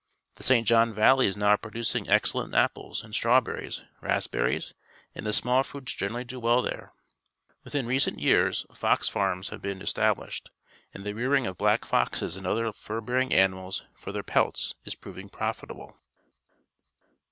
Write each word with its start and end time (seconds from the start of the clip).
The 0.37 0.41
St. 0.43 0.65
John 0.67 0.95
Val 0.95 1.17
ley 1.17 1.27
is 1.27 1.37
now 1.37 1.55
producin 1.57 2.05
g 2.05 2.09
excellent 2.09 2.55
apples, 2.55 3.03
and 3.03 3.13
straw 3.13 3.39
hei 3.39 3.51
iies, 3.51 3.81
raspberrie 4.01 4.57
s, 4.57 4.73
and 5.13 5.27
the 5.27 5.31
small 5.31 5.61
fruits 5.61 5.93
gen 5.93 6.09
f^^^^^B 6.09 6.13
Hi 6.13 6.19
A 6.21 6.23
Fox 6.23 6.31
Farm, 6.31 6.41
New 6.41 6.41
Brunswick 6.41 6.41
eraUj" 6.41 6.41
do 6.41 6.47
well 6.47 6.61
there. 6.63 6.93
Within 7.63 7.85
recent 7.85 8.17
vear 8.19 8.47
s 8.47 8.65
fox 8.73 9.09
farms 9.09 9.49
have 9.49 9.61
been 9.61 9.79
established, 9.83 10.49
and 10.91 11.03
the 11.03 11.13
rearing 11.13 11.45
of 11.45 11.59
black 11.59 11.85
foxes 11.85 12.35
an 12.35 12.45
d^ 12.45 12.47
othe 12.47 12.65
r 12.65 12.71
fur 12.73 12.99
bearing 13.01 13.31
animals 13.31 13.85
for 13.93 14.11
their 14.11 14.23
pelts 14.23 14.73
is 14.85 14.95
proving 14.95 15.29
profitable. 15.29 15.95